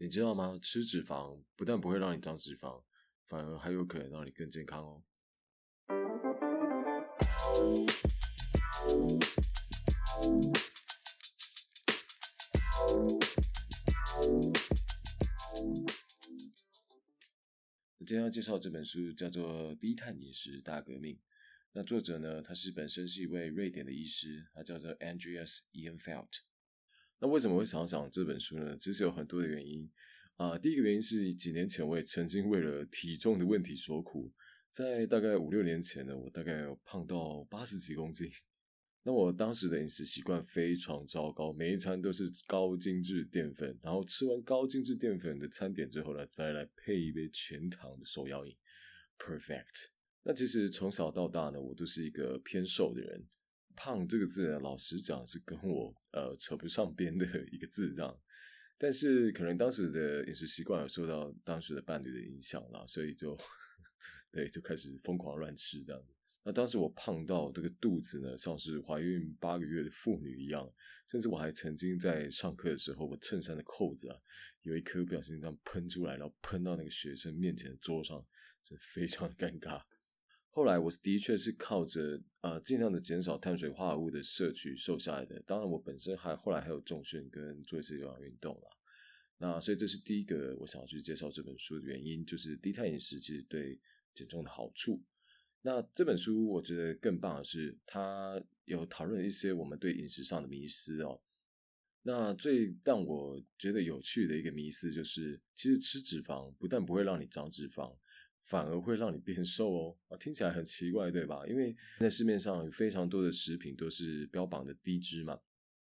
[0.00, 0.56] 你知道吗？
[0.62, 2.84] 吃脂肪不但不会让你长脂肪，
[3.26, 5.02] 反而还有可能让你更健康哦。
[18.06, 21.16] 今天要介绍这本书叫做《低碳饮食大革命》。
[21.72, 26.47] 那作者呢，他是本身是一位瑞典的医师，他叫做 Andreas Ianfeld。
[27.20, 28.76] 那为什么会想讲这本书呢？
[28.78, 29.90] 其实有很多的原因
[30.36, 30.56] 啊。
[30.56, 34.32] 第一个原因是几年前我也曾经为了体重的问题所苦，
[34.70, 38.30] 在大概五六年前呢，我大概胖到八十几公斤。
[39.04, 48.54] 那我当时的饮食习惯非常糟糕，每一餐都是高精致淀粉，然后吃完高精致淀粉的餐点之后呢，再来配一杯全糖的手摇饮
[49.18, 49.90] ，perfect。
[50.24, 53.26] 那其实从小到大呢，我都是一个偏瘦的人，
[53.78, 58.20] 胖这个字呢，老实讲是跟我呃扯不上边的一个字这样。
[58.76, 63.38] 但是可能当时的饮食习惯有受到当时的伴侣的影响啦，所以就
[64.32, 66.02] 对就开始疯狂乱吃这样。
[66.42, 70.68] 那当时我胖到这个肚子呢，像是怀孕八个月的妇女一样，
[71.06, 74.16] 甚至我还曾经在上课的时候，我衬衫的扣子啊，
[74.62, 78.24] 有一颗不小心这样喷出来，然后喷到那个学生面前的桌上，
[78.64, 79.82] 这非常尴尬。
[80.58, 85.40] 后来我的确是靠着呃尽量的减少碳水化合物的摄取瘦下来的。
[85.46, 88.62] 当然我本身还后来还有重训跟做一些有氧运动啦。
[89.36, 93.80] 那所以这是第一个我想要去介绍这本书的原因，就是低碳饮食其实对
[94.12, 95.00] 减重的好处。
[95.62, 101.20] 那这本书我觉得更棒的是，它有讨论一些我们对饮食上的迷思哦。
[102.02, 107.96] 那最让我觉得有趣的一个迷思就是，其实吃脂肪不但不会让你长脂肪，
[108.48, 109.96] 反而会让你变瘦哦。
[110.08, 111.46] 啊，听起来很奇怪，对吧？
[111.46, 115.38] 因为在市面上有非常多的食品都是标榜的低脂嘛。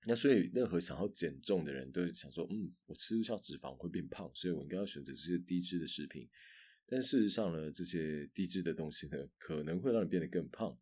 [0.06, 6.28] 那所以任何想要减重的人都想说，嗯，我吃下脂肪会变胖，所以我应该要选择这些低脂的食品。
[6.86, 10.76] 但事实上呢，这些低脂的东西呢，可能会让你变得更胖。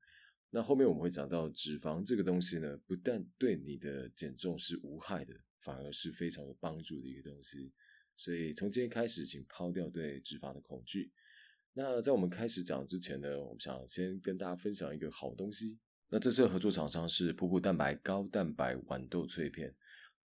[0.51, 7.73] 那后面我们会讲到，脂肪这个东西呢，不但对你的减重是无害的，反而是非常有帮助的一个东西。
[8.17, 11.13] 所以从今天开始，请抛掉对脂肪的恐惧。
[11.73, 15.79] 那在我们开始讲之前呢，我们想先跟大家分享一个好东西。
[16.09, 19.75] 那这次的合作厂商是瀑布蛋白高蛋白豌豆脆片。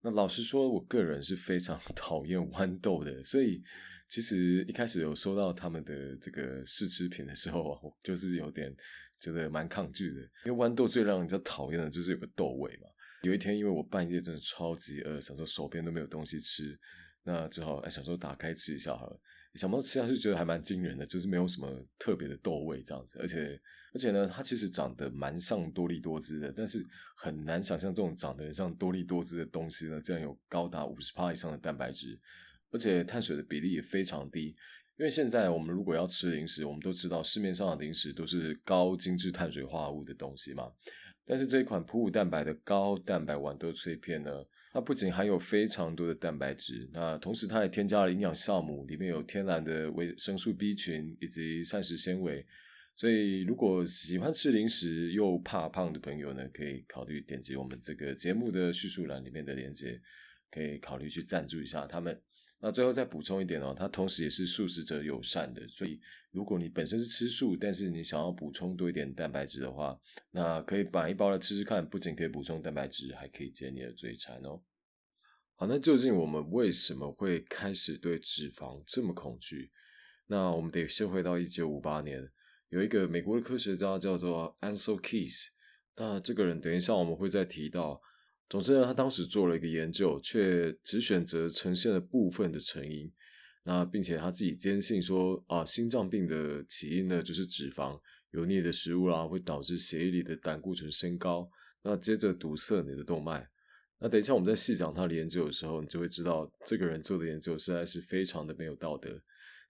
[0.00, 3.62] 那老实说，我个人是非常 讨厌豌豆的，所以。
[4.08, 8.70] 其实一开始有收到他们的这个试吃品的时候，我就是有点
[9.18, 12.88] 觉得蛮抗拒的，因为豌豆最让人家讨厌的就是有个豆味嘛。
[13.22, 16.78] 有一天，因为我半夜真的超级饿，想说手边都没有东西吃，
[17.22, 19.18] 那只好哎想说打开吃一下好了。
[19.54, 21.68] 想不到吃下去觉得还蛮惊人的，就是没有什么
[21.98, 23.60] 特别的豆味这样子，而且
[23.94, 26.82] 而且呢，它其实长得蛮像多利多汁的，但是
[27.16, 32.18] 很难想象这种长得像多利多汁的东西呢，竟然有高达五十帕以上的蛋白质。
[32.74, 34.46] 而且碳水的比例也非常低，
[34.96, 40.72] 因为现在我们如果要吃零食，我们都知道市面上的零食都是高精致碳水化合物的东西嘛。
[41.24, 52.44] 但是这一款普五蛋白的高蛋白豌豆脆片呢，它不仅含有非常多的蛋白质，那同时它还添加了营养酵母，里面有天然的维生素 B 群以及膳食纤维。
[52.94, 60.00] 所以如果喜欢吃零食又怕胖的朋友呢，可以考虑点击我们这个节目的叙述栏里面的链接，
[60.50, 62.20] 可以考虑去赞助一下他们。
[62.64, 66.00] 那最后再补充一点哦，它同时也是素食者友善的，所以
[66.30, 69.98] 如果你本身是吃素，但是你想要补充多一点蛋白质的话，
[70.30, 74.62] 那可以买一包来吃吃看，不仅可以补充蛋白质，还可以解你的嘴馋哦。
[75.56, 79.72] 好，那究竟我们为什么会开始对脂肪这么恐惧？
[80.28, 82.30] 那我们得先回到一九五八年，
[82.68, 85.48] 有一个美国的科学家叫做 Ansel Keys，
[85.96, 88.00] 那这个人等一下我们会再提到。
[88.52, 93.10] 总之呢，他当时做了一个研究，却只选择呈现了部分的成因。
[93.64, 97.98] 那并且他自己坚信说啊，心脏病的起因呢就是脂肪、
[98.32, 101.48] 油腻的食物啦，会导致血液里的胆固醇升高，
[101.82, 103.48] 那接着堵塞你的动脉。
[103.98, 109.18] 那等一下我们在细讲他的研究的时候，你就会知道这个人做的研究实在是非常的没有道德。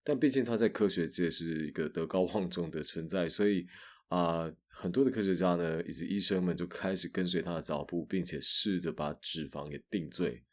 [0.02, 3.64] 但毕竟他在科学界是一个德高望重的存在，所以。
[4.12, 10.44] 啊，很多的科学家呢，以及医生们就开始跟随他的脚步，并且试着把脂肪给定罪。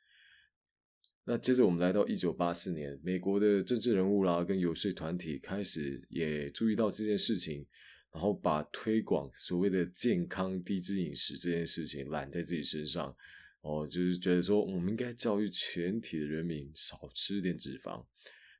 [1.25, 7.67] 那接着我们来到一九八四年，美国的政治人物啦，跟游说团体开始也注意到这件事情，
[8.13, 13.13] 然后把推广所谓的健康低脂饮食这件事情揽在自己身上。
[13.59, 18.05] 哦，就是觉得说，我们应该教育全体的人民少吃点脂肪。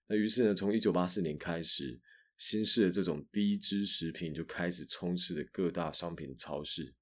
[0.08, 2.02] 那于是呢，从一九八四年开始。
[2.40, 6.96] 新式的这种低脂食品就开始充斥着各大商品超市。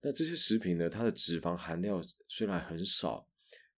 [0.00, 3.28] 那这些食品呢，它的脂肪含量虽然很少，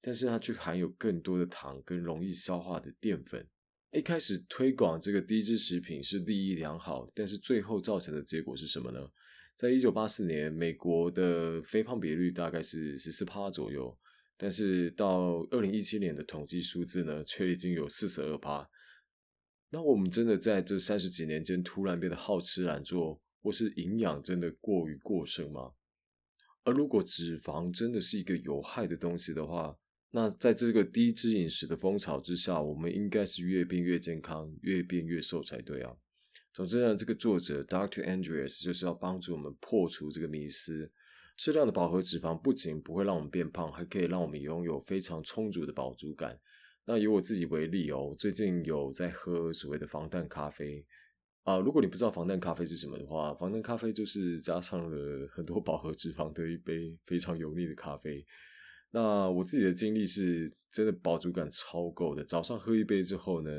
[0.00, 3.46] 但是它却含有更多的糖跟容易消化的淀粉。
[3.92, 9.08] 一开始推广这个低脂食品是利益良好，但是最后造成的结果是什么呢？
[9.56, 13.96] 在一九八四年，美国的肥胖比率大概是十四趴左右，
[14.36, 18.68] 但是到二零一七年的统计数字呢，却已经有四十二趴。
[19.70, 25.72] 那我们真的在这三十几年间突然变得好吃懒做，或是营养真的过于过剩吗？
[26.64, 29.76] 而如果脂肪真的是一个有害的东西的话，
[30.10, 35.94] 那在这个低脂饮食的风潮之下，我们应该是越变越健康，越变越瘦才对啊。
[36.52, 38.04] 总之呢，这个作者 Dr.
[38.04, 40.90] Andreas 就是要帮助我们破除这个迷思。
[41.36, 46.40] 适量的饱和脂肪不仅不会让我们变胖，还可以让我们拥有非常充足的饱足感。
[46.88, 50.82] 那以我自己为例哦，最近有在喝所谓的防弹咖啡
[51.42, 51.58] 啊。
[51.58, 58.24] 如果你不知道防弹咖啡是什么的话，防弹咖啡就是加上了很多饱和脂肪的一杯非常油腻的咖啡。
[58.90, 63.50] 那我自己的经历是真的饱足感超够的，早上喝一杯之后呢。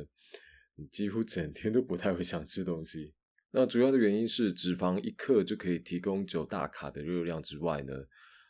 [0.82, 3.14] 你几乎整天都不太会想吃东西，
[3.52, 7.94] 那主要的原因是脂肪一克就可以提供九大卡的热量之外呢，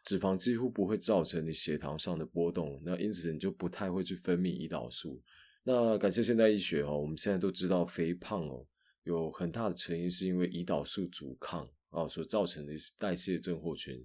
[0.09, 5.21] 脂肪几乎不会造成你血糖上的波动，那因此你就不太会去分泌胰岛素。
[5.63, 8.65] 那感谢现代医学哦，我们现在都知道肥胖哦
[9.03, 14.03] 有很大的成因是因为胰岛素阻抗啊所造成的代谢症候群，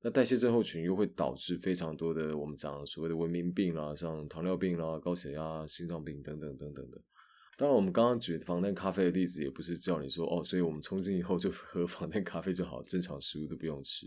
[0.00, 6.98] 那代谢症候群又会导致非常多的我们讲所谓的文明病啦，像糖尿病啦、高血压、心脏病等等等等的。
[7.58, 14.06] 当然，我们刚刚举防弹咖啡的例子，也不是叫你说哦，所以我们从今以后就喝 防弹咖啡就好，正常食物都不用吃。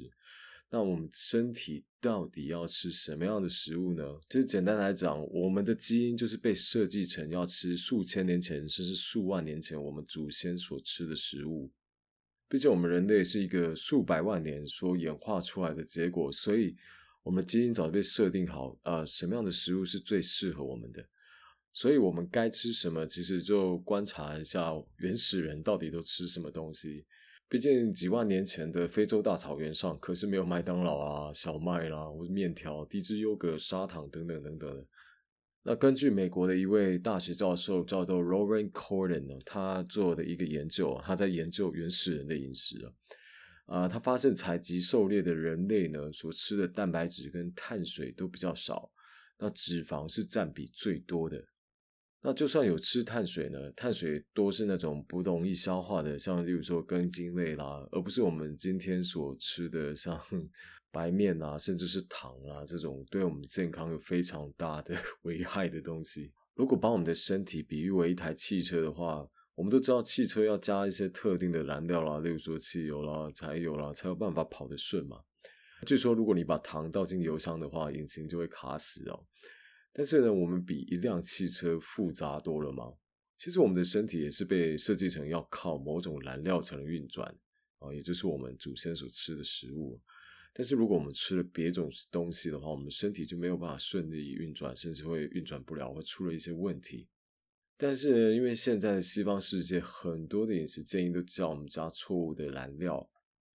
[0.70, 4.04] 那我们身体到底要吃什么样的食物呢？
[4.30, 11.72] 其实简单来讲，我们的基因就是被设计成要吃数千年前甚至数万年前我们祖先所吃的食物。
[12.48, 16.76] 毕竟我们人类是一个数百万年所演化出来的结果，所以
[17.24, 21.08] 我们的基因早就被设定好，呃，什么样的食物是最适合我们的。
[21.74, 23.06] 所以，我们该吃什么？
[23.06, 27.06] 其实就观察一下原始人到底都吃什么东西。
[27.48, 34.86] 毕竟几万年前的非洲大草原上可是没有麦当劳啊、小麦啦，或者面条、低脂优格、砂糖等等等等的。
[35.68, 42.78] 那根据美国的一位大学教授叫做 r o r a n Corden 呢，他做的一个研究，他在研究原始人的饮食
[43.66, 48.92] 啊，啊，他发现采集狩猎的人类呢，所吃的蛋白质跟碳水都比较少，
[49.40, 51.44] 那脂肪是占比最多的。
[52.26, 60.20] 那就算有吃碳水呢，碳水多是那种不容易消化的，像例如说根茎类啦，而不是我们今天所吃的像
[60.92, 66.32] 白面啊，甚至是糖啊这种对我们健康有非常大的 危害的东西。
[66.56, 69.24] 如果把我们的身体比喻为一台汽车的话，
[69.54, 75.18] 我们都知道汽车要加一些特定的燃料啦，例如说汽油啦、柴油啦，才有办法跑得顺嘛。
[75.86, 79.28] 据说如果你把糖倒进油箱的话，引擎就会卡死哦。
[79.98, 82.84] 但是呢，我们比一辆汽车复杂多了吗？
[83.38, 87.34] 其实我们的身体也是被设计成要靠某种燃料才能运转
[87.80, 90.02] 啊，也就是我们祖先所吃的食物。
[90.52, 97.08] 但是如果我们吃了别种东西的话，我们身体就没有办法顺利运转，甚至会运转不了，会出了一些问题。
[97.78, 103.10] 但是，因为现在的西方世界很多的饮食建议都叫我们加错误的燃料，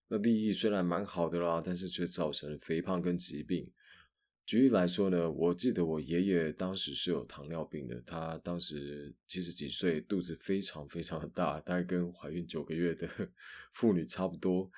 [0.07, 3.71] 那利益虽然蛮好的啦，但是却造成了肥胖跟疾病。
[4.45, 13.07] 举例来说呢，我记得我爷爷当时是有糖尿病的，他当时七十几岁，肚子非常非常的大，大概跟怀孕九个月的
[13.73, 14.69] 妇女差不多。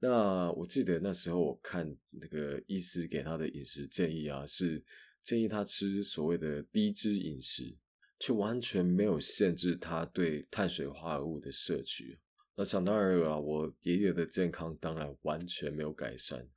[0.00, 4.82] 那我记得那时候我看那个医师给他的饮食建议啊，是
[5.22, 7.76] 建议他吃所谓的低脂饮食，
[8.18, 12.18] 却完全没有限制他对碳水化合物的摄取。
[12.56, 16.48] 那想当然了，我爷爷的健康当然完全没有改善。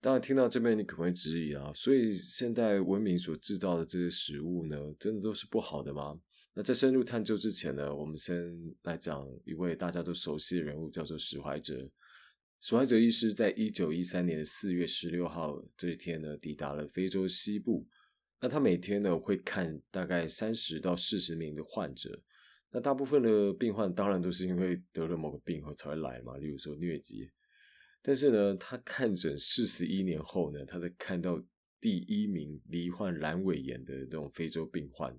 [0.00, 6.20] 当然，听到这边你可能会质疑啊，所以现代文明所制造的这些食物呢，真的都是不好的吗？
[6.54, 11.90] 那在深入探究之前呢，我们先来讲一位大家都熟悉的人物，叫做史怀哲。
[12.60, 17.86] 史怀哲医师在一九一三年四月十六号这一天呢，抵达了非洲西部。
[18.40, 22.22] 那他每天呢会看大概三十到四十名的患者，
[22.70, 27.28] 那大部分的病患当然都是因为得了某个病后才会来嘛，例如说疟疾。
[28.02, 31.42] 但是呢，他看诊四十一年后呢，他才看到
[31.80, 35.14] 第一名罹患阑尾炎的这种非洲病患。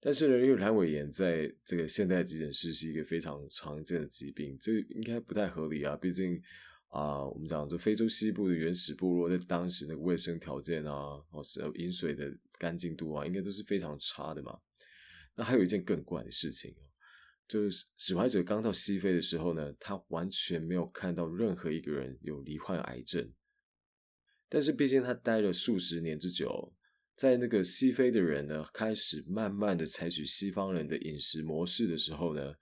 [0.00, 5.96] 但是呢，因为阑尾炎在这个现代急诊室是一个非常常见的疾病，这应该不太合理啊。
[5.96, 6.40] 毕竟
[6.88, 14.58] 啊，我们讲这非洲西部的原始部落在当时那个卫生条件啊，或是饮水的干净度啊，应该都是非常差的嘛。
[15.36, 16.74] 那还有一件更怪的事情。
[17.48, 23.32] 就是史怀哲刚到西非的时候呢，他完全没有看到任何一个人有罹患癌症。
[24.50, 26.74] 但是毕竟他待了数十年之久，
[27.16, 32.54] 在那个西非的人呢，开始慢慢的采取西方人的饮食模式的时候呢，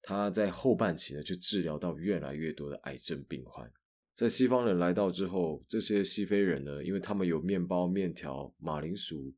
[0.00, 3.70] 他在后半期呢就治疗到越来越多的癌症病患。
[4.14, 9.34] 在西方人来到之后，这些西非人呢，因为他们有面包、面条、马铃薯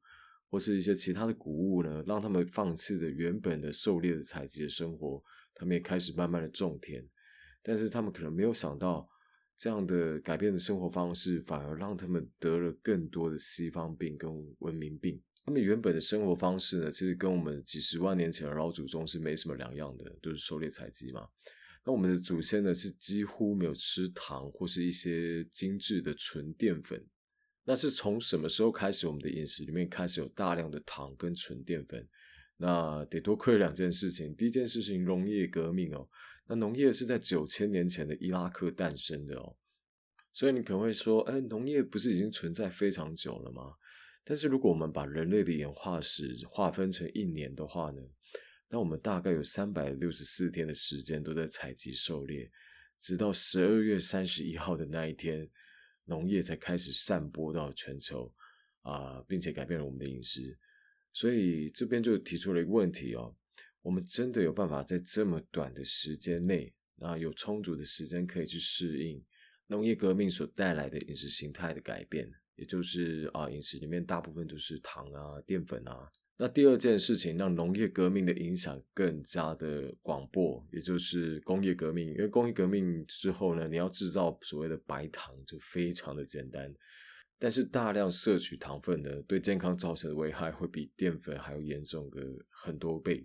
[0.53, 7.03] 或是一些其他的谷物呢，让他们放弃了原本的狩猎的采集的生活，他们也开始慢慢的种田。
[7.63, 9.09] 但是他们可能没有想到。
[9.55, 14.29] 这样的改变的生活方式，反而让他们得了更多的西方病跟
[14.59, 15.23] 文明病。
[15.45, 21.29] 他们原本的生活方式呢，其实跟我们几十万年前的老祖宗是没什么两样的，都是狩猎采集嘛。
[21.87, 27.01] 那我们的祖先呢，是几乎没有吃糖或是一些精致的纯淀粉。
[27.65, 32.09] 那是从什么时候开始，我们的饮食里面开始有大量的糖跟纯淀粉？
[32.57, 34.35] 那得多亏两件事情。
[34.35, 36.09] 第一件事情，农业革命哦。
[36.49, 39.57] 那农业是在九千年前的伊拉克诞生的哦，
[40.33, 43.75] 所以你可能会说，哎，农业不是已经存在非常久了吗？
[44.25, 48.03] 但是如果我们把人类的演化史划分成一年的话呢，
[48.69, 52.51] 那我们大概有三百六十四天的时间都在采集狩猎，
[53.01, 55.49] 直到十二月三十一号的那一天，
[56.05, 58.33] 农业才开始散播到全球
[58.83, 60.59] 啊，并且改变了我们的饮食。
[61.13, 63.37] 所以这边就提出了一个问题哦。
[63.83, 69.25] 我们真的有办法在这么短的时间内，啊，有充足的时间可以去适应
[69.67, 76.11] 农业革命所带来的饮食形态的改变，也就是啊，饮食里面大部分都是糖啊、淀粉啊。
[76.43, 82.09] 那第二件事情，让农业革命的影响更加的广播，也就是工业革命。
[82.09, 86.75] 因为工业革命之后呢，你要制造所谓的白糖就非常的简单，
[87.39, 92.21] 但是大量摄取糖分呢，对健康造成的危害会比淀粉还要严重个
[92.51, 93.25] 很多倍。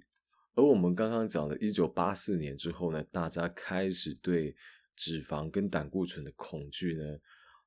[0.53, 4.55] 而我们刚刚讲的1984年之后呢，大家开始对
[4.95, 7.03] 脂肪跟胆固醇的恐惧呢，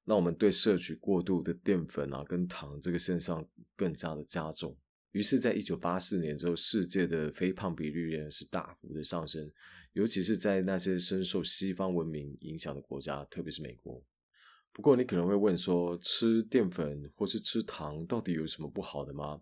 [0.05, 4.77] 让我们对摄取过度的淀粉啊跟糖这个现象更加的加重。
[5.13, 9.51] 于是，在1984年之后，世界的肥胖比率仍然是大幅的上升，
[9.93, 14.03] 尤其是在那些深受西方文明影响的国家，特别是美国。
[14.73, 19.41] 不过，你可能会问说，吃淀粉或是吃糖到底有什么不好的吗？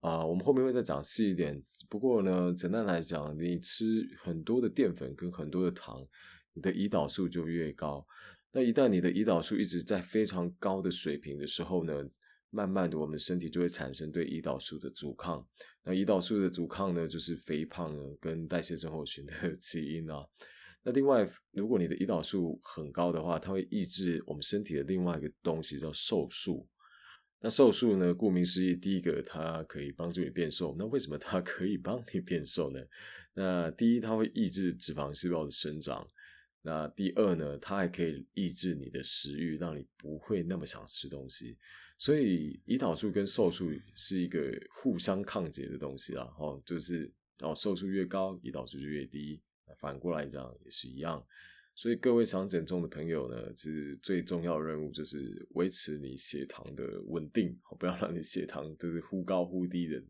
[0.00, 1.62] 啊，我们后面会再讲细一点。
[1.90, 6.06] 不过呢，简单来讲，你吃很多的淀粉跟很多的糖，
[6.54, 8.06] 你的胰岛素就越高。
[8.52, 12.08] 那一旦你的胰岛素一直在非常高的水平的时候呢，
[12.50, 15.46] 慢慢的我们身体就会产生对胰岛素的阻抗。
[15.84, 20.26] 那胰岛素的阻抗呢，就是肥胖跟代谢症候群的 起因啊。
[20.82, 26.68] 那另外，如果你的胰岛素很高的话，它会抑制我们身体的另外一个东西，叫瘦素。
[27.40, 28.14] 那瘦素呢？
[28.14, 30.74] 顾名思义，第一个它可以帮助你变瘦。
[30.78, 32.80] 那为什么它可以帮你变瘦呢？
[33.34, 36.06] 那第一，它会抑制脂肪细胞的生长。
[36.62, 41.58] 那第二呢，它还可以抑制你的食欲，让你不会那么想吃东西。
[41.98, 46.30] 所以，胰岛素跟瘦素是一个互相抗结的东西啦。
[46.38, 47.10] 哦，就是
[47.40, 49.40] 哦，瘦素越高，胰岛素就越低。
[49.78, 51.24] 反过来讲也是一样。
[51.74, 60.02] 所以各位想减重的朋友呢，其实最重要的任务就是维持你血糖的稳定，不要让你血糖就是忽高忽低的。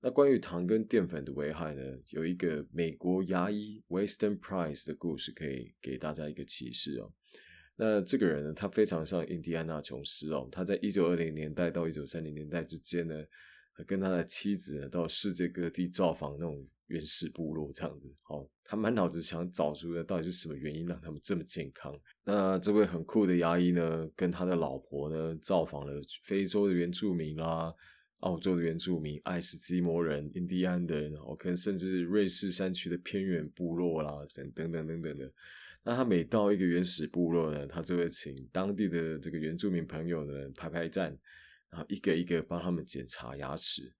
[0.00, 7.12] 那关于糖跟淀粉的危害呢，有一个美国牙医 Weston Price 的故事可以给大家一个启示哦。
[7.76, 13.14] 那这个人呢，他非常像印第安纳琼斯哦，他在一九二零年代到一九三零年代之间呢，
[13.86, 16.66] 跟他的妻子呢到世界各地造访那种。
[16.88, 21.98] 原始部落这样子，好，他满脑子想找出的到底是什么原因让他们这么健康。
[22.22, 27.72] 那这位很酷的牙医呢，跟他的老婆呢，造访了非洲的原住民啦、
[28.22, 34.12] 澳洲的原住民、爱斯基摩人、印第安人，然后跟甚至瑞士山区的偏远部落啦，
[34.54, 35.32] 等等等等的。
[35.84, 41.18] 那他每到一个原始部落呢，他就会请当地的这个原住民朋友呢排排站，
[41.70, 43.92] 然后一个一个帮他们检查牙齿。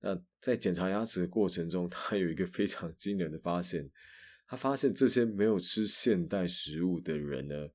[0.00, 3.88] 那在检查牙齿的过程中，他有一个非常惊人的发现，
[4.48, 7.68] 他发现这些没有吃现代食物的人呢，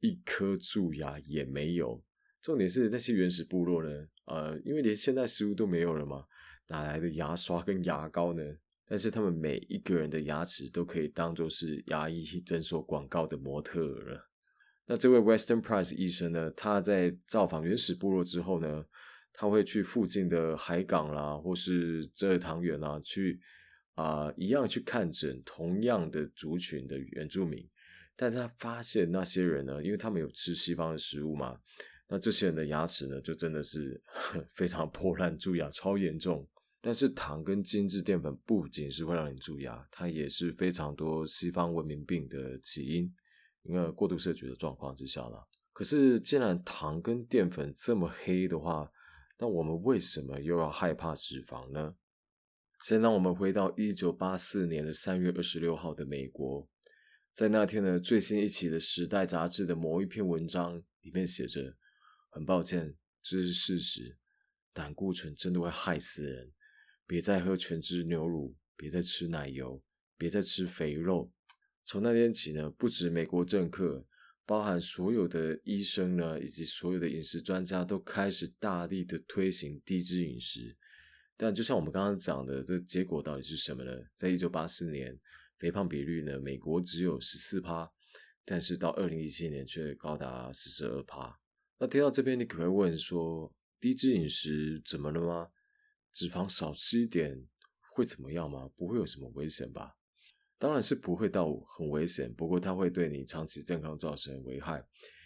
[0.00, 2.02] 一颗蛀牙也没有。
[2.40, 6.24] 重点是那些原始部落呢，呃，因为连现代食物都没有了嘛，
[6.68, 8.42] 哪来的牙刷跟牙膏呢？
[8.86, 14.28] 但是他们每一个人的牙齿都可以当做是牙医诊所广告的模特了。
[14.86, 18.84] 那这位 Western Price 医生呢，他在造访原始部落之后呢？
[19.36, 23.40] 他会去附近的海港啦，或是这塘园啦，去
[23.94, 27.68] 啊一样去看诊同样的族群的原住民，
[28.14, 31.58] 但他发现那些人呢，因为他们有吃西方的食物嘛，
[32.08, 34.02] 那这些人的牙齿呢，就真的是
[34.54, 36.46] 非常破烂，蛀牙超严重。
[36.80, 43.10] 但是糖跟精致淀粉不仅是会让你蛀牙，它也是非常多西方文明病的起因，
[43.62, 45.48] 因为过度摄取的状况之下了。
[45.72, 48.90] 可是既然糖跟淀粉这么黑的话，
[49.38, 51.94] 那我们为什么又要害怕脂肪呢？
[52.84, 56.68] 先让我们回到一九八四年的三月二十六号的美国，
[57.32, 61.74] 在那天的，最新一期的《时代》杂志的某一篇文章里面写着
[62.34, 64.18] ：“很抱歉，这是事实，
[64.72, 66.50] 胆固醇真的会害死人，
[67.06, 69.80] 别再喝全脂牛乳，别再吃奶油，
[70.18, 71.30] 别再吃肥肉。”
[71.86, 74.04] 从那天起呢，不止美国政客。
[74.46, 80.76] 包含所有的医生呢，以及所有的饮食专家都开始大力的推行低脂饮食，
[81.34, 83.92] 但就像我们刚刚讲的，这结果到底是什么呢？
[84.14, 85.18] 在一九八四年，
[85.56, 87.90] 肥胖比率呢，美国只有十四趴，
[88.44, 91.40] 但是到二零一七年却高达四十二趴。
[91.84, 95.48] 那听到这边，你可能会问说，低脂饮食怎么了吗？
[96.14, 97.46] 脂肪少吃一点
[97.92, 98.70] 会怎么样吗？
[98.74, 99.94] 不会有什么危险吧？
[100.56, 104.82] 当然是不会到很危险，不过它会对你长期健康造成危害，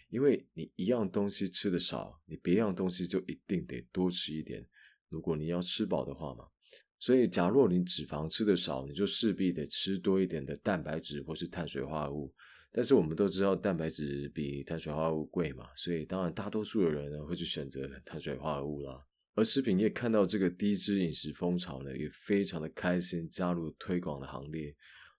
[0.08, 4.66] 因为你一样东西吃的少，你别样东西就一定得多吃一点。
[5.08, 6.44] 如果你要吃饱的话嘛，
[6.98, 12.34] 所以假若你脂肪吃的少，你就势必得吃多一点的蛋白质或是碳水化合物。
[12.70, 19.04] 但是我们都知道蛋白质比碳水化合物贵嘛，所以当然大多数的人呢会去选择碳水化合物啦。
[19.34, 24.75] 而食品业看到这个低脂饮食风潮呢，也非常的开心，加入推广的行列。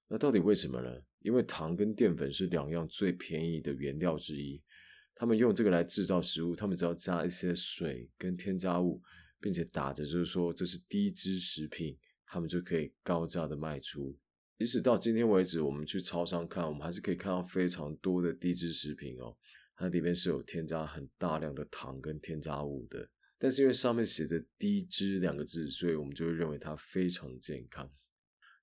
[0.08, 0.90] 那到底为什么呢？
[1.20, 4.62] 因为糖跟淀粉是两样最便宜的原料之一，
[5.16, 9.02] 他们用这个来制造食物，他们只要加一些水跟添加物，
[9.40, 14.18] 并且打着就是说这是低脂食品，他们就可以高价的卖出。
[14.60, 19.34] 即使到今天为止，我们去超商看，我们还是可以看到非常多的低脂食品哦，
[19.78, 23.10] 它里面是有添加很大量的糖跟添加物的。
[23.38, 27.90] 但是因为上面写着低脂两个字，所以我们就会认为它非常健康。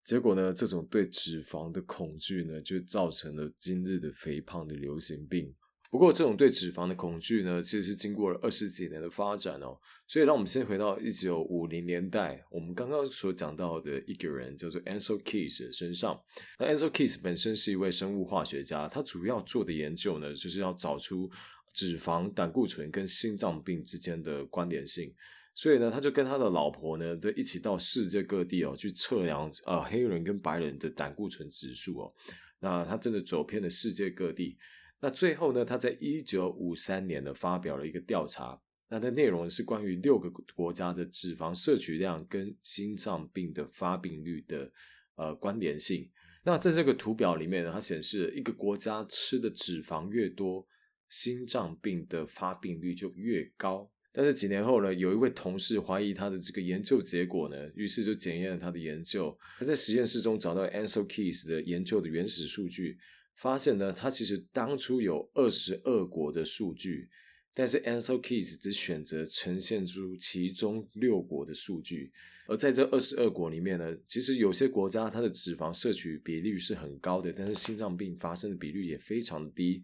[0.05, 5.57] 结果呢，这种对脂肪的恐惧呢，就造成了今日的肥胖的流行病。
[5.89, 9.79] 不过，这种对脂肪的恐惧呢，其实是经过了二十几年的发展哦。
[10.09, 16.21] 所以，让我们先回到一九五零年代，我们刚刚所讲到的一个人叫做 Ansel Keys 身上。
[16.59, 21.31] 那 Ansel Keys 本身是一位生物化学家，他主要做的研究呢，就是要找出
[21.73, 25.15] 脂肪、胆固醇跟心脏病之间的关联性。
[25.55, 32.13] 所以呢，他就跟他的老婆呢，就一起到世界各地哦，去测量呃黑人跟白人的胆固醇指数哦。
[32.59, 34.59] 那他真的走遍了世界各地。
[35.07, 44.69] 那最后呢，他在一九五三年呢发表了一个调查，那的内容是关于六个国家的脂肪摄取量跟心脏病的发病率的
[45.15, 46.11] 呃关联性。
[46.43, 50.67] 那在这个图表里面呢，它显示一个国家吃的脂肪越多，
[51.09, 53.89] 心脏病的发病率就越高。
[54.13, 59.39] 但是几年后呢，有一位同事怀疑他的这个研究结果呢，于是就检验了他的研究。
[59.57, 62.99] 他在实验室中找到 Ansel Keys 的研究的原始数据，
[63.37, 67.09] 发现呢，他其实当初有二十二国的数据，
[67.55, 72.13] 但是 Ansel Keys 只选择呈现出其中六国的数据。
[72.49, 79.83] 而在这二十二国里面呢，其实有些国家它的脂肪摄取比率是很高的，但是心脏病发生的比率也非常低。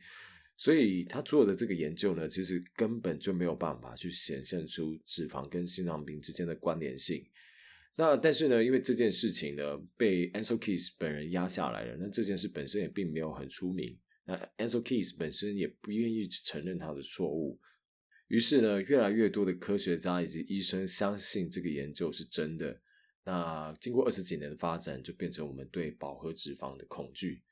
[0.56, 7.24] 所以他做的这个研究呢，其实根本就没有办法去显现出脂肪跟心脏病之间的关联性。
[7.94, 9.62] 那但是呢，因为这件事情呢
[9.96, 13.98] 被 Ansel Keys 本人压下来了，那这件事本身也并没有很出名。
[14.24, 17.60] 那 Ansel Keys 本身也不愿意承认他的错误。
[18.28, 22.80] 于是呢，越来越多的科学家以及医生相信这个研究是真的。
[23.24, 27.42] 那经过二十几年的发展，就变成我们对饱和脂肪的恐惧。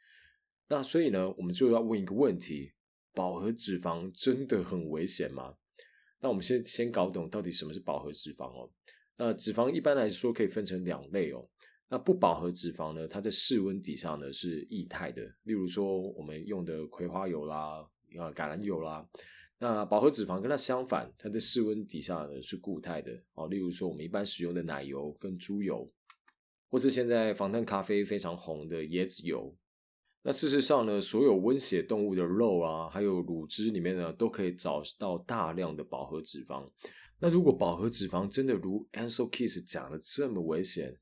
[0.69, 2.73] 那所以呢，我们就要问一个问题。
[3.13, 5.57] 饱和脂肪真的很危险吗？
[6.21, 8.73] 那我们先先搞懂到底什么是饱和脂肪哦。
[9.23, 11.47] 那脂肪一般来说可以分成两类哦。
[11.91, 19.07] 那不饱和脂肪呢，它在室温底下呢是液态的，例如说我们用的葵花油啦、啊橄榄油啦。
[19.59, 25.93] 那饱和脂肪跟它相反，它在室温底下呢是固态的哦，例如说我们一般使用的奶油跟猪油，
[26.71, 29.55] 或是现在防弹咖啡非常红的椰子油。
[30.23, 36.71] 那事实上呢，所有温血动物的肉啊，还有乳汁里面呢，都可以找到大量的饱和脂肪。
[37.19, 40.99] 那如果饱和脂肪真的如 Ansel Keys 讲的这么危险，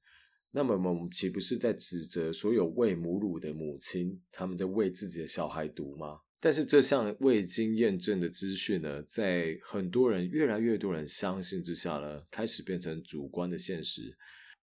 [0.52, 6.20] 那么我们岂不是在指责所有喂母乳的母亲，他们在喂自己的小孩毒吗？
[6.40, 14.16] 但是这项未经验证的资讯呢，在很多人越来越多人相信之下呢，开始变成主观的现实。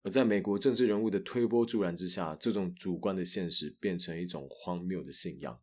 [0.06, 5.60] 而在美国政治人物的推波助澜之下，这种主观的现实变成一种荒谬的信仰。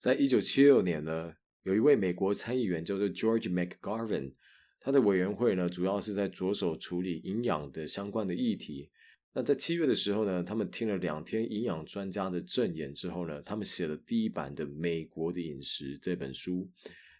[0.00, 4.32] 在一九七六年呢，有一位美国参议员叫做 George McGarvin，
[4.80, 8.90] 他的委员会呢，主要是在着手处理营养的相关的议题。
[9.34, 16.70] 那在七月的时候呢，他们听了两天营养专家的证言之后呢，他们写了第一版的《美国的饮食》这本书。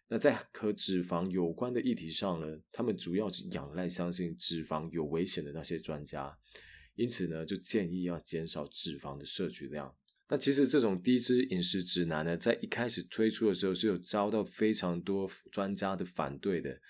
[0.09, 6.39] 那在和脂肪有关的议题上呢，他们主要是仰赖相信脂肪有危险的那些专家，
[6.95, 9.95] 因此呢，就建议要减少脂肪的摄取量。
[10.29, 16.81] 那其实这种低脂饮食指南呢，在一开始推出的时候是有遭到非常多专家的反对的，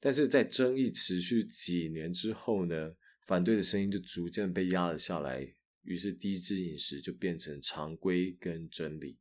[0.00, 2.92] 但是在争议持续几年之后呢，
[3.26, 9.18] 反对的声音就逐渐被压了下来，于是低脂饮食就变成常规跟真理。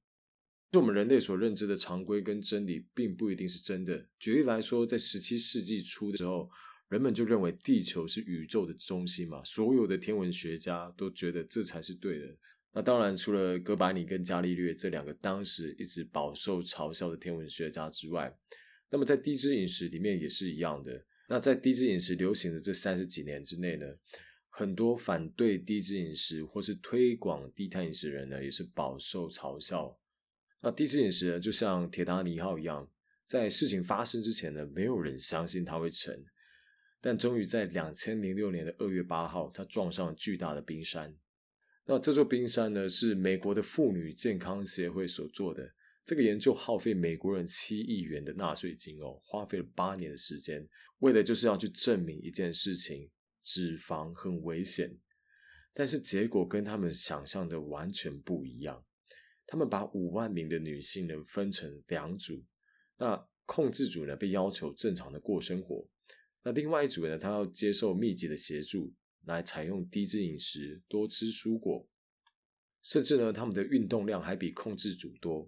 [0.73, 4.07] 就我们人类所认知的常规跟真理，并不一定是真的。
[4.17, 6.49] 举例来说，在十七世纪初的时候，
[6.89, 12.25] 人们就认为地球是宇宙的中心嘛，所有的天文学家都觉得这才是对的。
[12.71, 18.35] 那当然，除了哥白尼跟伽利略这两个当时一直饱受嘲笑的天文学家之外，
[18.89, 21.05] 那么在低脂饮食里面也是一样的。
[21.29, 23.85] 那在低脂饮食流行的这三十几年之内呢，
[24.49, 29.95] 很多反对低脂饮食或是推广低碳饮食的人呢，也是饱受嘲笑。
[30.63, 32.89] 那低脂饮食呢，就像铁达尼号一样，
[33.27, 36.23] 在事情发生之前呢，没有人相信它会沉，
[37.01, 41.13] 但终于在两千零六年的二月八号，它撞上了巨大的冰山。
[41.85, 45.73] 那这座冰山呢，是美国的妇女健康协会所做的。
[46.05, 50.65] 这个研究耗费美国人七亿元的纳税金哦，花费了八年的时间，
[50.99, 53.09] 为的就是要去证明一件事情：
[53.41, 54.97] 脂肪很危险。
[55.73, 58.85] 但是结果跟他们想象的完全不一样。
[59.53, 62.43] 他们把五万名的女性呢分成两组，
[62.97, 65.87] 那控制组呢被要求正常的过生活，
[66.41, 68.91] 那另外一组呢，他要接受密集的协助，
[69.25, 71.87] 来采用低脂饮食，多吃蔬果，
[72.81, 75.47] 甚至呢他们的运动量还比控制组多。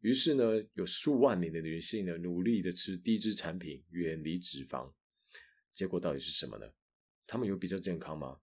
[0.00, 4.92] 于是呢，有数万名的女性呢努力的吃低脂产品，远离脂肪。
[5.72, 6.66] 结果到底是什么呢？
[7.24, 8.40] 他们有比较健康吗？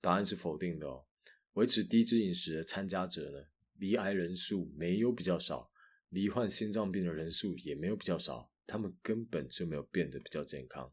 [0.00, 1.04] 答案是否定的哦。
[1.52, 3.44] 维持低脂饮食的参加者呢？
[3.78, 5.70] 罹癌人数没有比较少，
[6.10, 10.92] 罹患心脏病的人数也没有比较少，他们根本就没有变得比较健康。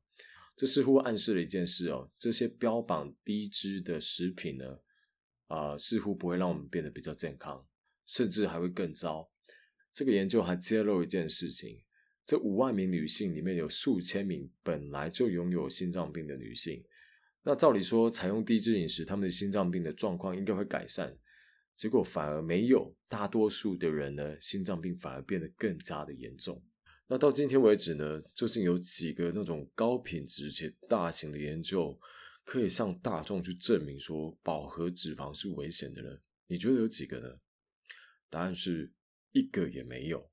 [0.56, 4.80] 这似乎暗示了一件事哦，这些标榜低脂的食品呢，
[5.48, 7.68] 啊，似乎不会让我们变得比较健康，
[8.06, 9.30] 甚至还会更糟。
[9.92, 11.82] 这个研究还揭露一件事情：
[12.26, 16.84] 这五万名女性里面有数千名本来就拥有心脏病的女性。
[17.44, 21.18] 那照理说，采用低脂饮食，他们的心脏病的状况应该会改善。
[21.76, 26.64] 结果反而没有，大多数的人呢，心脏病反而变得更加的严重。
[27.08, 32.00] 那到今天为止呢，究竟有几个那种高品质且大型的研究，
[32.44, 36.18] 可以向大众去证明说饱和脂肪是危险的呢？
[36.48, 37.30] 你觉得有几个呢？
[38.30, 38.92] 答案是
[39.34, 40.30] 一个也没有。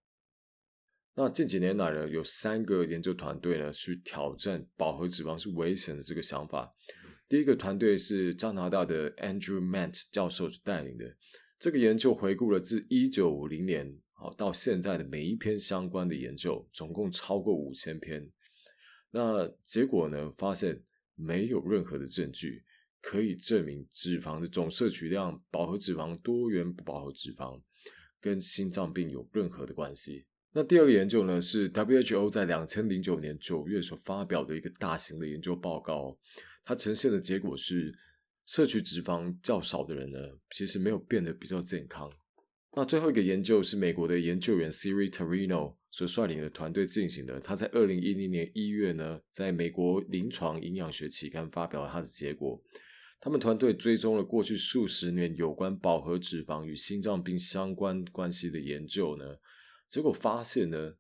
[1.14, 6.72] 那近几年来呢，有三个研究团队呢，去挑战饱和脂肪是危险的这个想法。
[7.32, 11.16] 第一个团队是加拿大的 Andrew Mant 教授带领的。
[11.58, 18.30] 这个研究回顾了自一九五零年好到现在的每一篇相关的研究，总共超过五千篇。
[19.12, 20.82] 那结果呢，发现
[21.14, 22.64] 没有任何的证据
[23.00, 27.58] 可以证明脂肪的总摄取量、饱和脂肪、多元不饱和脂肪
[28.20, 30.26] 跟心脏病有任何的关系。
[30.52, 36.18] 那第二个研究呢，是 WHO 在两千零九年九月所发表的一个大型的研究报告。
[36.64, 37.92] 它呈现的结果是，
[38.46, 40.18] 摄取脂肪较少的人呢，
[40.50, 42.10] 其实没有变得比较健康。
[42.74, 47.38] 那最后一个研究是美国的研究员 Siri Terino 所率领的团队进行的。
[47.38, 52.62] 他在二零一零年一月呢，在美国临床营养学期刊发表了他的结果。
[53.20, 59.36] 他们团队追踪了过去数十年有关饱和脂肪与心脏病相关关系的研究呢，
[59.88, 60.94] 结果发现呢，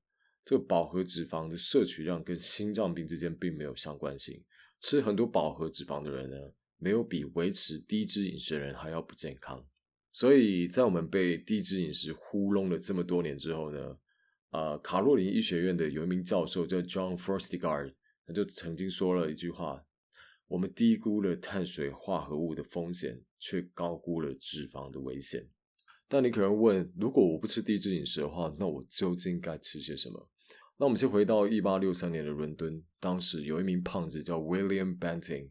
[0.44, 4.44] 这个饱和脂肪的摄取量跟心脏病之间并没有相关性。
[4.82, 6.36] 吃很多饱和脂肪的人呢，
[6.76, 9.64] 没有比维持低脂饮食的人还要不健康。
[10.10, 13.96] 所以在我们被低脂饮食糊弄了这么多年之后呢，
[14.50, 17.94] 呃，卡洛琳医学院的有一名教授叫 John Forstigard，
[18.26, 19.86] 他就曾经说了一句话：
[20.48, 25.48] 我们低估了碳水化合物的风险，却高估了脂肪的危险。
[26.08, 30.28] 但你可能问，如果我不吃低脂饮食的话，那我究竟该吃些什么？
[30.82, 35.50] 那我们先回到一八六三年的伦敦，当时有一名胖子叫 William Banting，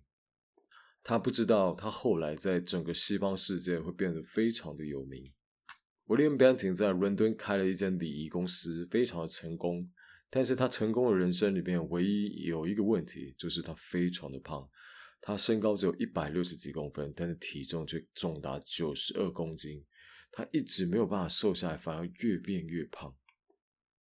[1.01, 5.31] 他不知道他后来在整个西方世界会变得非常的有名。
[6.07, 9.89] William Banting 在伦敦开了一间礼仪公司，非常的成功。
[10.29, 14.67] 但是他成功的人生里面，唯一有一个问题，就是他非常的胖。
[15.21, 19.81] 他身高只有一百六十几公分，但是体重却重达九十二公斤。
[20.29, 23.15] 他一直没有办法瘦下来，反而越变越胖。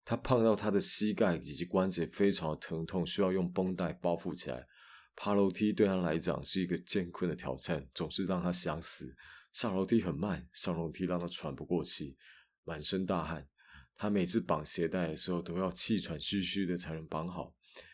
[0.03, 4.67] 他胖到他的膝盖以及关节非常的疼痛，需要用绷带包覆起来。
[5.15, 9.15] 爬楼梯对他来讲是一个艰困的挑战，总是让他想死。
[9.51, 12.17] 上楼梯很慢，上楼梯让他喘不过气，
[12.63, 13.47] 满身大汗。
[13.95, 17.53] 他每次绑鞋带的时候都要气喘吁吁的才能绑好。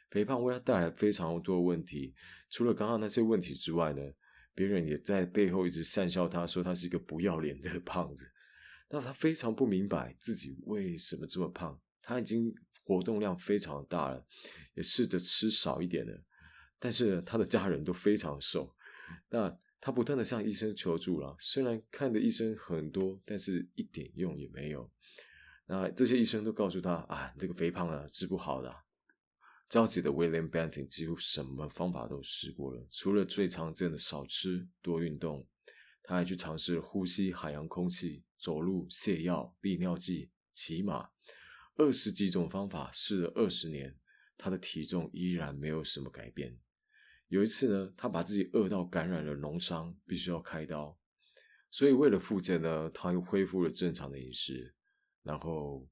[0.09, 2.13] 肥胖为他带来非常多的问题，
[2.49, 4.01] 除了刚刚那些问题之外呢，
[4.55, 8.31] 别人也在背后一直讪笑他，说他是一个不要脸的 胖子。
[8.89, 14.25] 那他非常不明白自己为什么这么胖，他已经活动量非常大了，
[14.75, 16.23] 也试着吃少一点了，
[16.79, 18.73] 但是他的家人都非常瘦。
[19.29, 24.89] 那他不断的向医生求助了，虽然看的医生很多，但是一点用也没有。
[25.65, 28.73] 那这些医生都告诉他啊，你这个肥胖啊治不好的。
[29.67, 35.45] 着急的 William Benton 几乎什么方法都试过了，除了最常见的少吃多运动，
[36.01, 41.09] 他还去尝试呼吸海洋空气、走路、泻药、利尿剂、骑马，
[41.77, 43.95] 二十几种方法试了二十年，
[44.37, 46.57] 他的体重依然没有什么改变。
[47.27, 50.97] 有一次呢，他把自己饿到感染了脓伤，必须要开刀，
[51.69, 54.73] 所以为了复健呢，他又恢复了正常的饮食，
[55.23, 55.87] 然后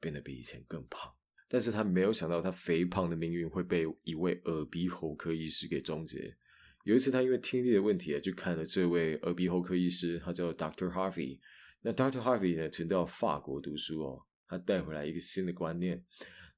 [0.00, 1.12] 变得比以前更胖。
[1.48, 6.36] 但是他没有想到，他肥胖的命运会被一位耳鼻喉科医师给终结。
[6.84, 11.38] 有一次，他因为听力的问题去看了这位耳鼻喉科医师，他叫 Doctor Harvey。
[11.82, 16.04] 那 Doctor Harvey 呢，曾到法国读书哦，他带回来一个新的观念，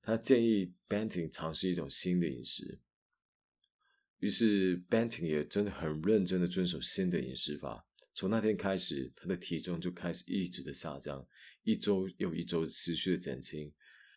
[0.00, 2.80] 他建议 Benton 尝试一种新的饮食。
[4.20, 7.86] 于是 Benton 也真的很认真的遵守新的饮食法。
[8.14, 11.26] 从那天开始，他的体重就开始一直的下降，
[11.64, 13.70] 一周又一周持续的减轻。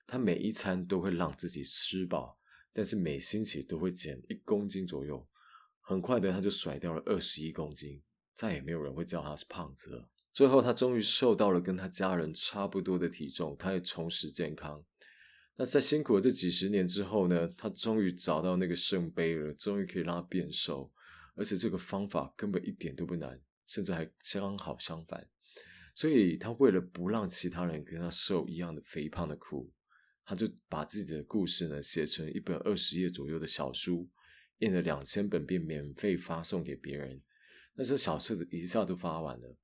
[0.08, 2.40] 他每一餐都会让自己吃饱，
[2.72, 5.28] 但是每星期都会减一公斤左右。
[5.82, 8.02] 很快的，他就甩掉了二十一公斤，
[8.34, 10.10] 再也没有人会叫他是胖子了。
[10.36, 14.84] 最后，他终于瘦到了跟他家人差不多的体重，他也重拾健康。
[15.56, 17.48] 那在辛苦了这几十年之后呢？
[17.56, 20.92] 他终于找到那个圣杯了，终于可以让他变瘦，
[21.36, 25.26] 而且这个方法根本一点都不难，甚至还刚好相反。
[25.94, 29.72] 所以他为了不让其他人跟他受一样的肥胖的苦，
[30.26, 34.10] 他就把自己的故事呢写成一本二十页左右的小书，
[34.58, 37.22] 印了两千本，并免费发送给别人。
[37.76, 39.56] 那这小册子一下都发完了。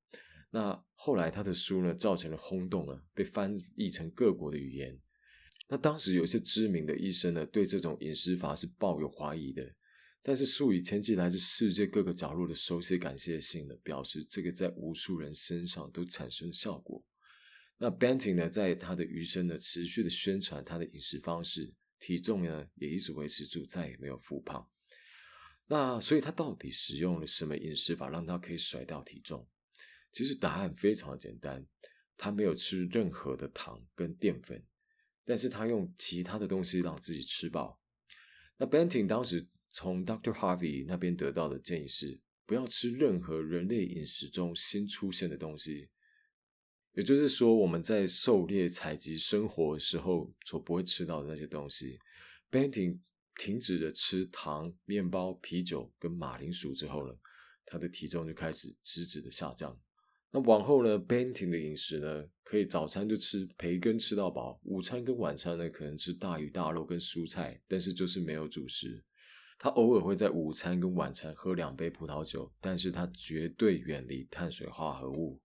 [0.51, 4.99] 那后来他的书呢造成了轰动啊，被翻译成各国的语言。
[5.69, 9.73] 那当时有一些知名的医生呢，对这种饮食法是抱有怀疑的，
[10.21, 17.01] 但是数以千计来自世界各个角落的手写感谢信呢，表示这个在无数人身上都产生了效果。
[17.77, 24.69] 那 Benting 呢，在他的余生呢，持续的宣传他的饮食方式，体重呢也一直维持住，再也没有复胖。
[25.67, 29.47] 那所以他到底使用了什么饮食法，让他可以甩掉体重？
[30.11, 31.65] 其实答案非常简单，
[32.17, 34.63] 他没有吃任何的糖跟淀粉。
[35.23, 37.79] 但是他用其他的东西让自己吃饱。
[38.57, 40.33] 那 Benting 当时从 Dr.
[40.33, 45.89] Harvey 那边得到的建议是，不要吃任何人类饮食中新出现的东西。
[46.93, 51.97] 也就是说，我们在狩猎、采集、生活时候所不会吃到的那些东西。
[52.49, 52.99] Benting
[53.37, 57.13] 停止了吃糖、面包、啤酒跟马铃薯之后呢，
[57.63, 59.79] 他的体重就开始直直的下降。
[60.33, 69.03] 那往后呢，Benting 的饮食呢，可以早餐就吃培根吃到饱，午餐跟晚餐呢可能吃大鱼大肉跟蔬菜，但是就是没有主食。
[69.59, 75.39] 他偶尔会在午餐跟晚餐喝两杯葡萄酒，但是他绝对远离碳水化合物。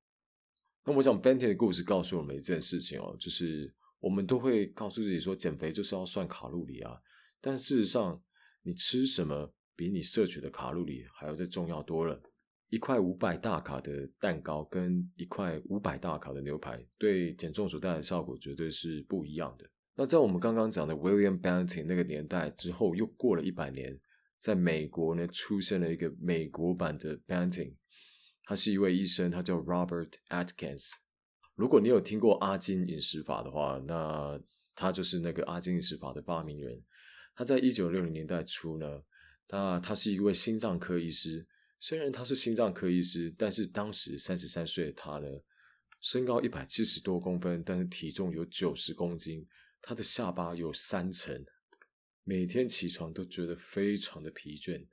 [0.85, 6.97] 那我想 Benting 的故事告诉我们一件事情哦，就是我们都会告诉自己说减肥就是要算卡路里啊，
[7.41, 8.23] 但事实上
[8.63, 12.23] 你吃什么比你摄取的卡路里还要再重要多了。
[12.69, 19.65] 一块五百大卡的蛋糕跟一块五百大卡的牛排，对减重所带来的效果绝对是不一样的。
[19.95, 23.99] 那在我们刚刚讲的 William Banting 那个年代之后，又过了一百年，
[24.39, 27.75] 在美国呢出现了一个美国版的 Banting
[28.43, 30.91] 他是一位医生，他叫 Robert Atkins。
[31.55, 34.39] 如果你有听过阿金饮食法的话，那
[34.75, 36.83] 他就是那个阿金饮食法的发明人。
[37.37, 39.03] 他在一九六零年代初呢，
[39.47, 41.47] 他他是一位心脏科医师。
[41.79, 45.27] 虽然他是心脏科医师，但是当时三十三岁的他呢，
[46.01, 49.47] 身高一百七十多公分，但是体重有九十公斤，
[49.83, 51.45] 他的下巴有三层，
[52.25, 54.87] 每天起床都觉得非常的疲倦，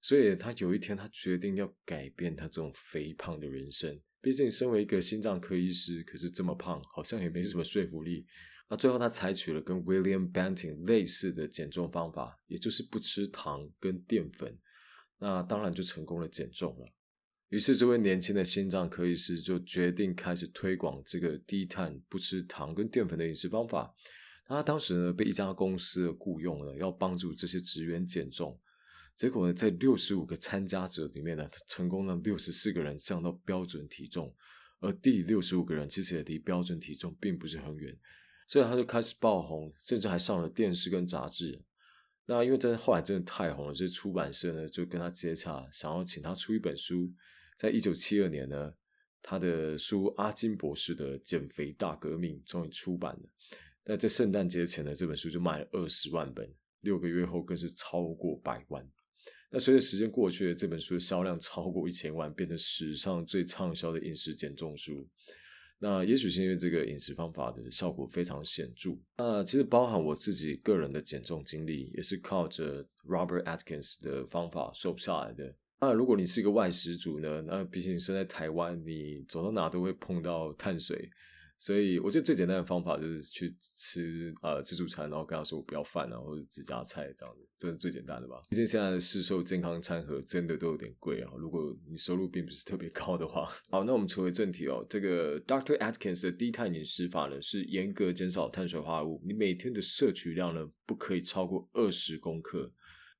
[0.00, 4.00] 所以他有一天他决定要改变他这种肥胖的人生。
[4.20, 8.26] 毕竟身为一个心脏科医师，可是这么胖，好像也没什么说服力。
[8.68, 14.58] 那最后他采取了跟 William Banting 类似的减重方法，也就是不吃糖跟淀粉。
[15.18, 16.86] 那当然就成功了减重了。
[17.50, 23.94] 于是这位年轻的心脏科医师就决定开始推广这个低碳、不吃糖跟淀粉的饮食方法。
[24.46, 28.60] 他当时呢被一家公司雇佣了，要帮助这些职员减重。
[29.14, 34.34] 结果呢，在六十五个参加者里面呢，成功了六十四个人降到标准体重，
[34.80, 37.96] 而第六十五个人其实也离标准体重并不是很远。
[38.48, 41.62] 所以他就开始爆红，甚至还上了电视跟杂志。
[42.26, 47.12] 那因为真的后来真的太红了，这出版社呢就跟他接洽，想要请他出一本书。
[47.56, 48.72] 在一九七二年呢，
[49.22, 53.22] 他的书《阿金博士的减肥大革命》终于出版了。
[53.84, 58.90] 那在圣诞节前呢，这本书就卖了二十万本，六个月后更是超过百万。
[59.50, 65.06] 那随着时间过去，这本书的销量超过一千万，变成史上最畅销的饮食减重书。
[65.78, 68.96] 那也许是因为这个饮食方法的效果非常显著。
[69.18, 75.54] 那其实包含我自己个人的减重经历，也是靠着 Robert Atkins 的方法瘦不下来的。
[75.80, 77.42] 那如果你是一个外食族呢？
[77.46, 81.10] 那毕竟生在台湾，你走到哪都会碰到碳水。
[81.58, 88.40] 所以我觉得最简单的方法就是去吃呃自助餐，然后跟他说我不要饭啊，或者只加菜这样子，这是最简单的吧。
[88.50, 93.50] 毕竟现在的市售健康餐盒真的都有点贵啊，如果你收入并不是特别高的话。
[93.70, 95.78] 好，那我们扯回正题哦，这个 Dr.
[95.78, 102.70] Atkins 的低碳饮食法呢，是严格减少碳水化合物，你每天的摄取量呢不可以超过二十公克。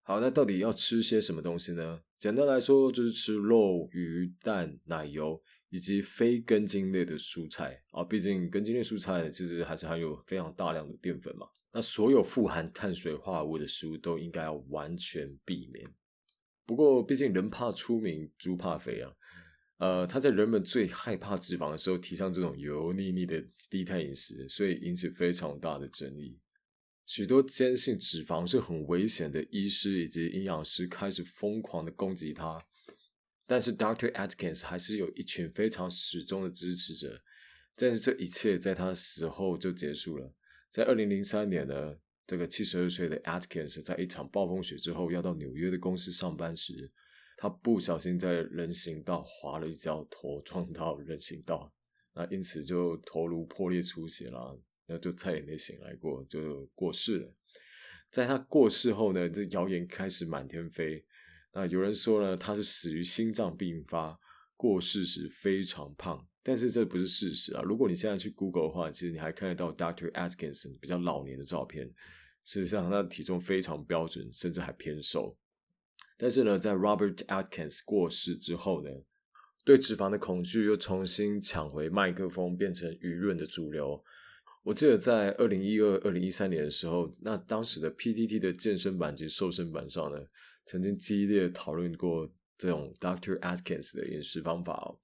[0.02, 2.00] 好，那到底要吃些什么东西呢？
[2.18, 5.42] 简单来说就是吃肉、鱼、蛋、奶油。
[5.74, 11.48] 以及非根茎类的蔬菜啊，毕竟根茎类蔬菜其实还是含有非常大量的淀粉嘛。
[11.72, 15.84] 那所有富含碳水化合物的食物都应该要完全避免。
[16.64, 19.10] 不过，毕竟人怕出名，猪怕肥啊。
[19.78, 26.38] 呃，他在人们最害怕脂肪的时候提倡这种油腻腻的低碳饮食，所以引起非常大的争议。
[27.04, 32.56] 许多坚信脂肪是很危险的医师以及营养师开始疯狂的攻击他。
[33.46, 34.10] 但是，Dr.
[34.12, 37.22] Atkins 还是有一群非常始终的支持者。
[37.76, 40.32] 但是，这一切在他死后就结束了。
[40.70, 46.90] 在二零零三年呢，这个七十二岁的 Atkins 在一场暴风雪之后要到纽约的公司上班时，
[47.36, 51.74] 他不小心在人行道滑了一跤，头撞到人行道，
[52.14, 57.34] 那因此就头颅破裂出血了，那就再也没醒来过，就过世了。
[58.10, 61.04] 在他过世后呢，这谣言开始满天飞。
[61.54, 64.18] 那有人说呢，他是死于心脏病发，
[64.56, 67.62] 过世时非常胖，但是这不是事实啊。
[67.62, 70.10] 如果你现在去 Google 的话，其实你还看得到 Dr.
[70.10, 71.86] Atkinson 比较老年的照片，
[72.42, 75.38] 事实上他的体重非常标准，甚至还偏瘦。
[76.16, 78.90] 但是呢，在 Robert Atkins 过世之后呢，
[79.64, 84.02] 对脂肪的恐惧又重新抢回麦克风，变成舆论的主流。
[84.64, 90.18] 我记得在二零一二、二零一三年的时候，那当时的 PTT 的健身版及瘦身版上呢。
[90.66, 94.98] 曾经激烈讨论过这种 Doctor Atkins 的饮食方法哦，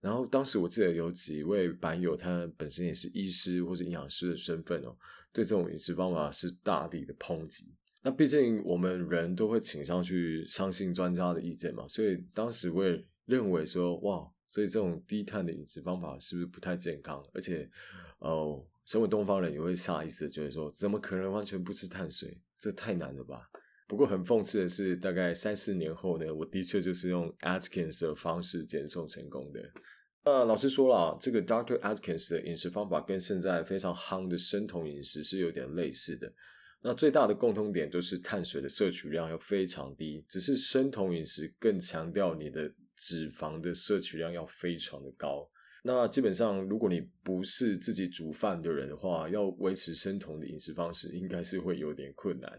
[0.00, 4.96] 然后当时我记得有几位版友，他本身也是医师或者营养师的身份哦，
[5.32, 7.74] 对这种饮食方法是大力的抨击。
[8.04, 17.24] 那毕竟我们人都会倾向去相信专家的意见嘛，所以当时我也认为说，哇，所以这种低碳的饮食方法是不是不太健康？
[17.32, 17.70] 而且，
[18.18, 22.40] 呃，身为东方人也会下意识觉得说，怎么可能完全不吃碳水？
[22.58, 23.48] 这太难了吧？
[23.92, 29.60] 不过很讽刺的是，大概三四年后呢，我的确就是用 Atkins 的方式减重成功的。
[30.24, 31.78] 那老实说了，这个 Dr.
[31.80, 36.32] Atkins 的饮食方法跟现在非常夯的生酮饮食是有点类似的。
[36.80, 45.46] 那最大的共通点就是碳水的摄取量要非常低，只是生酮饮食更强调你的脂肪的摄取量要非常的高。
[45.84, 52.50] 那基本上，如果你不是自己煮饭的人的话，要维持生酮的饮食方式，应该是会有点困难。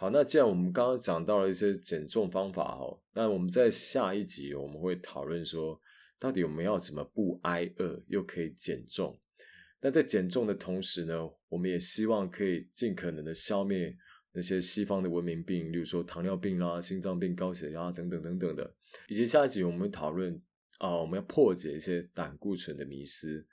[0.00, 5.78] 好，那既然我们刚刚讲到了一些减重方法哈，那我们在下一集我们会讨论说，
[6.18, 9.20] 到底我们要怎么不挨饿又可以减重？
[9.82, 13.94] 那在减重的同时呢，我们也希望可以尽可能的消灭
[14.32, 18.74] 那些西方的文明病，例如说糖尿病啦、心脏病、高血压等等等等的。
[19.06, 20.32] 以及下一集我们会讨论
[20.78, 23.46] 啊，我们要破解一些胆固醇的迷思，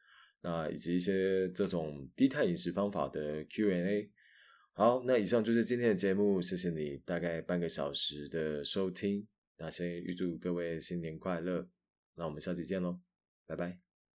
[0.44, 4.10] 那以及一些这种低碳饮食方法的 Q&A。
[4.78, 9.28] 好，那以上就是今天的节目，谢谢你大概半个小时的收听。
[9.58, 11.68] 那先预祝各位新年快乐，
[12.14, 13.00] 那我们下期见喽，
[13.48, 13.87] 拜拜。